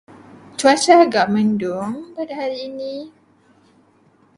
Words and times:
Cuaca 0.59 0.93
agak 1.05 1.27
mendung 1.33 1.95
pada 2.17 2.33
hari 2.41 2.57
ini. 2.73 2.95